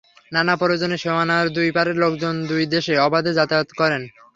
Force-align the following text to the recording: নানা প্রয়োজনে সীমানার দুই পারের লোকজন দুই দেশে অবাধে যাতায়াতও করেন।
নানা 0.31 0.53
প্রয়োজনে 0.57 0.97
সীমানার 0.97 1.45
দুই 1.57 1.69
পারের 1.77 1.97
লোকজন 2.03 2.35
দুই 2.49 2.63
দেশে 2.73 2.93
অবাধে 3.07 3.31
যাতায়াতও 3.37 3.77
করেন। 3.81 4.01